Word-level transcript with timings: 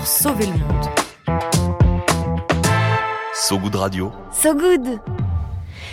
pour 0.00 0.06
sauver 0.06 0.46
le 0.46 0.52
monde. 0.52 0.86
So 3.34 3.58
Good 3.58 3.74
Radio. 3.74 4.12
So 4.32 4.54
good 4.54 4.98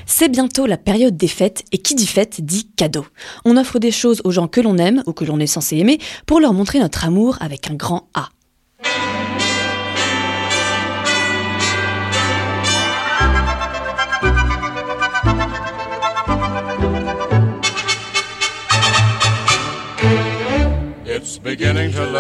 C'est 0.06 0.30
bientôt 0.30 0.66
la 0.66 0.78
période 0.78 1.18
des 1.18 1.28
fêtes 1.28 1.66
et 1.74 1.80
qui 1.80 1.94
dit 1.94 2.08
fête 2.08 2.40
dit 2.40 2.72
cadeau. 2.78 3.06
On 3.44 3.58
offre 3.58 3.80
des 3.80 3.92
choses 3.92 4.22
aux 4.24 4.32
gens 4.32 4.48
que 4.48 4.62
l'on 4.62 4.78
aime 4.78 5.04
ou 5.08 5.12
que 5.12 5.26
l'on 5.26 5.42
est 5.42 5.48
censé 5.48 5.76
aimer 5.76 6.00
pour 6.26 6.40
leur 6.40 6.54
montrer 6.54 6.80
notre 6.80 7.04
amour 7.04 7.38
avec 7.42 7.70
un 7.70 7.76
grand 7.76 8.08
A. 8.14 8.30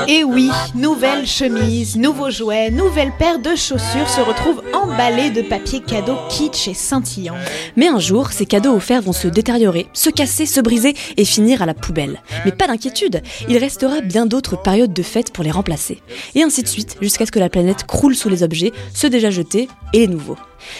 Et 0.07 0.23
oui, 0.23 0.49
nouvelle 0.75 1.25
chemise, 1.25 1.95
nouveaux 1.95 2.29
jouets, 2.29 2.71
nouvelle 2.71 3.11
paire 3.17 3.39
de 3.39 3.55
chaussures 3.55 4.09
se 4.09 4.21
retrouvent 4.21 4.61
emballées 4.73 5.29
de 5.29 5.41
papier 5.41 5.81
cadeau 5.81 6.17
kitsch 6.29 6.67
et 6.67 6.73
scintillant. 6.73 7.35
Mais 7.75 7.87
un 7.87 7.99
jour, 7.99 8.31
ces 8.31 8.45
cadeaux 8.45 8.75
offerts 8.75 9.01
vont 9.01 9.13
se 9.13 9.27
détériorer, 9.27 9.87
se 9.93 10.09
casser, 10.09 10.45
se 10.45 10.61
briser 10.61 10.95
et 11.17 11.25
finir 11.25 11.61
à 11.61 11.65
la 11.65 11.73
poubelle. 11.73 12.21
Mais 12.45 12.51
pas 12.51 12.67
d'inquiétude, 12.67 13.21
il 13.49 13.57
restera 13.57 14.01
bien 14.01 14.25
d'autres 14.25 14.61
périodes 14.61 14.93
de 14.93 15.03
fête 15.03 15.31
pour 15.31 15.43
les 15.43 15.51
remplacer. 15.51 16.01
Et 16.35 16.43
ainsi 16.43 16.63
de 16.63 16.67
suite, 16.67 16.97
jusqu'à 17.01 17.25
ce 17.25 17.31
que 17.31 17.39
la 17.39 17.49
planète 17.49 17.85
croule 17.85 18.15
sous 18.15 18.29
les 18.29 18.43
objets, 18.43 18.73
ceux 18.93 19.09
déjà 19.09 19.29
jetés 19.29 19.67
et 19.93 19.99
les 19.99 20.07
nouveaux. 20.07 20.37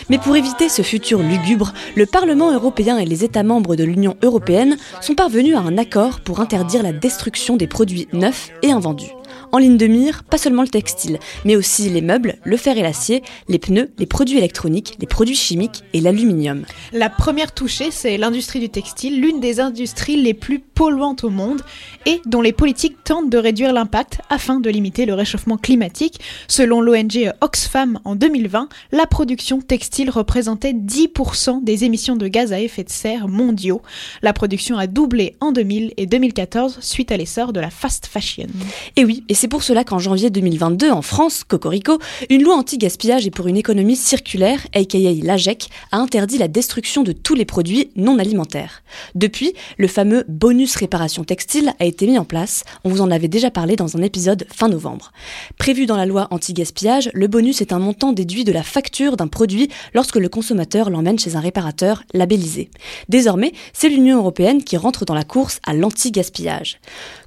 Mais 0.09 0.17
pour 0.17 0.35
éviter 0.35 0.69
ce 0.69 0.81
futur 0.81 1.19
lugubre, 1.21 1.73
le 1.95 2.05
Parlement 2.05 2.51
européen 2.51 2.97
et 2.97 3.05
les 3.05 3.23
États 3.23 3.43
membres 3.43 3.75
de 3.75 3.83
l'Union 3.83 4.17
européenne 4.23 4.77
sont 5.01 5.15
parvenus 5.15 5.55
à 5.55 5.59
un 5.59 5.77
accord 5.77 6.19
pour 6.19 6.39
interdire 6.39 6.83
la 6.83 6.93
destruction 6.93 7.57
des 7.57 7.67
produits 7.67 8.07
neufs 8.11 8.26
et 8.61 8.71
invendus. 8.71 9.11
En 9.51 9.59
ligne 9.59 9.77
de 9.77 9.87
mire, 9.87 10.23
pas 10.23 10.37
seulement 10.37 10.61
le 10.61 10.67
textile, 10.67 11.19
mais 11.45 11.55
aussi 11.55 11.89
les 11.89 12.01
meubles, 12.01 12.35
le 12.43 12.57
fer 12.57 12.77
et 12.77 12.81
l'acier, 12.81 13.23
les 13.47 13.59
pneus, 13.59 13.89
les 13.97 14.05
produits 14.05 14.37
électroniques, 14.37 14.97
les 14.99 15.07
produits 15.07 15.35
chimiques 15.35 15.83
et 15.93 16.01
l'aluminium. 16.01 16.65
La 16.91 17.09
première 17.09 17.53
touchée, 17.53 17.91
c'est 17.91 18.17
l'industrie 18.17 18.59
du 18.59 18.69
textile, 18.69 19.21
l'une 19.21 19.39
des 19.39 19.59
industries 19.59 20.21
les 20.21 20.33
plus 20.33 20.59
polluantes 20.59 21.23
au 21.23 21.29
monde 21.29 21.61
et 22.05 22.21
dont 22.25 22.41
les 22.41 22.51
politiques 22.51 23.03
tentent 23.03 23.29
de 23.29 23.37
réduire 23.37 23.73
l'impact 23.73 24.19
afin 24.29 24.59
de 24.59 24.69
limiter 24.69 25.05
le 25.05 25.13
réchauffement 25.13 25.57
climatique. 25.57 26.19
Selon 26.47 26.81
l'ONG 26.81 27.31
Oxfam 27.41 27.99
en 28.03 28.15
2020, 28.15 28.69
la 28.91 29.07
production 29.07 29.61
textile 29.61 30.09
représentait 30.09 30.73
10% 30.73 31.63
des 31.63 31.85
émissions 31.85 32.15
de 32.15 32.27
gaz 32.27 32.53
à 32.53 32.59
effet 32.59 32.83
de 32.83 32.89
serre 32.89 33.27
mondiaux. 33.27 33.81
La 34.21 34.33
production 34.33 34.77
a 34.77 34.87
doublé 34.87 35.35
en 35.39 35.51
2000 35.51 35.93
et 35.97 36.05
2014 36.05 36.79
suite 36.81 37.11
à 37.11 37.17
l'essor 37.17 37.53
de 37.53 37.59
la 37.59 37.69
fast 37.69 38.05
fashion. 38.05 38.47
Et 38.95 39.05
oui, 39.05 39.23
et 39.29 39.33
c'est 39.37 39.47
pour 39.47 39.61
cela 39.61 39.83
qu'en 39.83 39.99
janvier 39.99 40.31
2022, 40.31 40.89
en 40.89 41.03
France, 41.03 41.43
Cocorico, 41.43 41.99
une 42.31 42.41
loi 42.41 42.55
anti-gaspillage 42.55 43.27
et 43.27 43.29
pour 43.29 43.45
une 43.45 43.55
économie 43.55 43.95
circulaire, 43.95 44.65
aka 44.73 44.97
l'AGEC, 44.97 45.69
a 45.91 45.97
interdit 45.97 46.39
la 46.39 46.47
destruction 46.47 47.03
de 47.03 47.11
tous 47.11 47.35
les 47.35 47.45
produits 47.45 47.91
non 47.95 48.17
alimentaires. 48.17 48.81
Depuis, 49.13 49.53
le 49.77 49.87
fameux 49.87 50.25
bonus 50.27 50.75
réparation 50.75 51.23
textile 51.23 51.73
a 51.79 51.85
été 51.85 52.07
mis 52.07 52.17
en 52.17 52.25
place, 52.25 52.63
on 52.83 52.89
vous 52.89 53.01
en 53.01 53.11
avait 53.11 53.27
déjà 53.27 53.51
parlé 53.51 53.75
dans 53.75 53.95
un 53.95 54.01
épisode 54.01 54.47
fin 54.51 54.69
novembre. 54.69 55.11
Prévu 55.59 55.85
dans 55.85 55.97
la 55.97 56.07
loi 56.07 56.27
anti-gaspillage, 56.31 57.11
le 57.13 57.27
bonus 57.27 57.61
est 57.61 57.73
un 57.73 57.79
montant 57.79 58.13
déduit 58.13 58.43
de 58.43 58.51
la 58.51 58.63
facture 58.63 59.17
d'un 59.17 59.27
produit 59.27 59.69
lorsque 59.93 60.15
le 60.15 60.29
consommateur 60.29 60.89
l'emmène 60.89 61.19
chez 61.19 61.35
un 61.35 61.41
réparateur 61.41 62.01
labellisé. 62.11 62.71
Désormais, 63.07 63.51
c'est 63.71 63.89
l'Union 63.89 64.17
européenne 64.17 64.63
qui 64.63 64.77
rentre 64.77 65.05
dans 65.05 65.13
la 65.13 65.23
course 65.23 65.59
à 65.63 65.75
l'anti-gaspillage. 65.75 66.79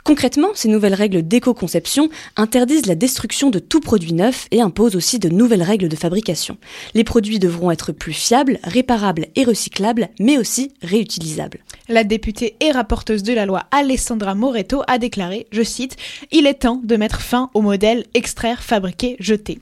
Concrètement, 0.02 0.48
ces 0.54 0.68
nouvelles 0.68 0.94
règles 0.94 1.22
d'éco-conception 1.22 1.99
interdisent 2.36 2.86
la 2.86 2.94
destruction 2.94 3.50
de 3.50 3.58
tout 3.58 3.80
produit 3.80 4.12
neuf 4.12 4.46
et 4.50 4.60
imposent 4.60 4.96
aussi 4.96 5.18
de 5.18 5.28
nouvelles 5.28 5.62
règles 5.62 5.88
de 5.88 5.96
fabrication. 5.96 6.56
Les 6.94 7.04
produits 7.04 7.38
devront 7.38 7.70
être 7.70 7.92
plus 7.92 8.12
fiables, 8.12 8.58
réparables 8.64 9.26
et 9.36 9.44
recyclables, 9.44 10.08
mais 10.18 10.38
aussi 10.38 10.72
réutilisables. 10.82 11.58
La 11.88 12.04
députée 12.04 12.56
et 12.60 12.70
rapporteuse 12.70 13.22
de 13.22 13.32
la 13.32 13.46
loi 13.46 13.64
Alessandra 13.70 14.34
Moreto 14.34 14.82
a 14.86 14.98
déclaré, 14.98 15.46
je 15.50 15.62
cite, 15.62 15.96
Il 16.30 16.46
est 16.46 16.60
temps 16.60 16.80
de 16.82 16.96
mettre 16.96 17.20
fin 17.20 17.50
au 17.54 17.60
modèle 17.60 18.04
extraire, 18.14 18.62
fabriquer, 18.62 19.16
jeter. 19.18 19.58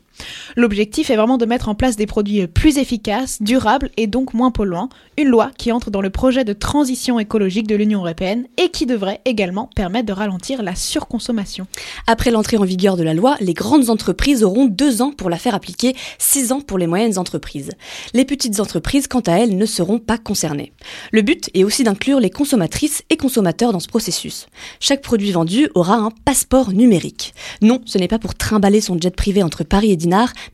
L'objectif 0.57 1.11
est 1.11 1.17
vraiment 1.17 1.39
de 1.39 1.47
mettre 1.47 1.69
en 1.69 1.75
place 1.75 1.97
des 1.97 2.07
produits 2.07 2.47
plus 2.47 2.79
efficaces, 2.79 3.43
durables 3.43 3.91
et 3.97 4.07
donc 4.07 4.35
moins 4.35 4.51
polluants, 4.51 4.89
une 5.17 5.29
loi 5.29 5.51
qui 5.57 5.73
entre 5.73 5.91
dans 5.91 6.01
le 6.01 6.11
projet 6.11 6.45
de 6.45 6.53
transition 6.53 7.19
écologique 7.19 7.67
de 7.67 7.77
l'Union 7.77 8.01
européenne 8.01 8.47
et 8.57 8.71
qui 8.71 8.87
devrait 8.87 9.21
également 9.25 9.69
permettre 9.75 10.07
de 10.07 10.13
ralentir 10.13 10.63
la 10.63 10.75
surconsommation. 10.75 11.67
Après 12.07 12.31
l'entrée 12.31 12.57
en 12.57 12.65
vigueur 12.65 12.97
de 12.97 13.03
la 13.03 13.15
loi, 13.15 13.37
les 13.41 13.55
grandes 13.55 13.91
entreprises 13.91 14.43
auront 14.43 14.67
deux 14.67 15.03
ans 15.03 15.13
pour 15.13 15.31
la 15.31 15.37
faire 15.39 15.55
appliquer, 15.55 15.95
six 16.19 16.53
ans 16.53 16.61
pour 16.61 16.79
les 16.79 16.87
moyennes 16.87 17.19
entreprises. 17.19 17.71
Les 18.15 18.25
petites 18.25 18.61
entreprises, 18.61 19.09
quant 19.09 19.21
à 19.21 19.33
elles, 19.33 19.57
ne 19.57 19.67
seront 19.67 19.99
pas 19.99 20.19
concernées. 20.19 20.73
Le 21.13 21.23
but 21.23 21.51
est 21.55 21.65
aussi 21.65 21.85
d'inclure 21.85 22.21
les 22.21 22.31
consommatrices 22.31 23.03
et 23.11 23.17
consommateurs 23.17 23.73
dans 23.73 23.81
ce 23.81 23.89
processus. 23.89 24.47
Chaque 24.81 25.03
produit 25.03 25.33
vendu 25.33 25.69
aura 25.75 25.95
un 25.95 26.11
passeport 26.25 26.73
numérique. 26.73 27.35
Non, 27.63 27.81
ce 27.85 27.99
n'est 27.99 28.09
pas 28.09 28.19
pour 28.19 28.35
trimballer 28.35 28.81
son 28.81 28.99
jet 28.99 29.15
privé 29.15 29.43
entre 29.43 29.65
Paris 29.65 29.93
et 29.93 29.97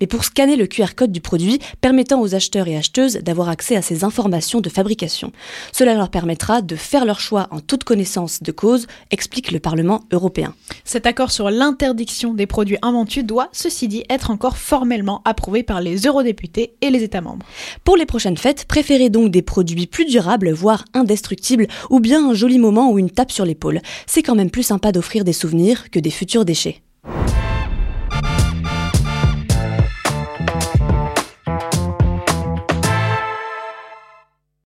Mais 0.01 0.07
pour 0.07 0.25
scanner 0.25 0.57
le 0.57 0.67
QR 0.67 0.95
code 0.97 1.13
du 1.13 1.21
produit, 1.21 1.59
permettant 1.81 2.21
aux 2.21 2.35
acheteurs 2.35 2.69
et 2.69 2.77
acheteuses 2.77 3.19
d'avoir 3.19 3.49
accès 3.49 3.77
à 3.77 3.83
ces 3.83 4.05
informations 4.05 4.61
de 4.61 4.69
fabrication. 4.69 5.33
Cela 5.73 5.95
leur 5.95 6.11
permettra 6.11 6.63
de 6.63 6.77
faire 6.77 7.05
leur 7.05 7.21
choix 7.21 7.49
en 7.51 7.61
toute 7.61 7.85
connaissance 7.85 8.43
de 8.43 8.53
cause, 8.53 8.87
explique 9.11 9.53
le 9.53 9.61
Parlement 9.61 10.01
européen. 10.13 10.55
Cet 10.85 11.07
accord 11.07 11.31
sur 11.31 11.51
l'interdiction 11.51 12.35
des 12.35 12.47
produits 12.47 12.79
inventus 12.83 13.25
doit, 13.25 13.49
ceci 13.53 13.89
dit, 13.89 14.05
être 14.11 14.31
encore 14.31 14.57
formellement 14.57 15.23
approuvé 15.25 15.63
par 15.63 15.81
les 15.81 16.07
eurodéputés 16.07 16.75
et 16.81 16.91
les 16.91 17.03
États 17.03 17.21
membres. 17.21 17.47
Pour 17.85 17.97
les 17.97 18.07
prochaines 18.07 18.37
fêtes, 18.37 18.65
préférez 18.67 19.11
donc 19.11 19.31
des 19.31 19.43
produits 19.43 19.87
plus 19.87 20.05
durables, 20.05 20.53
voire 20.53 20.85
indestructibles, 20.95 21.67
ou 21.91 22.01
bien 22.01 22.29
un 22.29 22.35
joli 22.35 22.59
moment 22.59 22.91
ou 22.91 22.99
une 22.99 23.11
tape 23.11 23.33
sur 23.33 23.45
l'épaule. 23.45 23.81
C'est 24.07 24.23
quand 24.23 24.35
même 24.35 24.51
plus 24.51 24.63
sympa 24.63 24.93
d'offrir 24.93 25.25
des 25.25 25.33
souvenirs 25.33 25.91
que 25.91 25.99
des 25.99 26.11
futurs 26.11 26.45
déchets. 26.45 26.81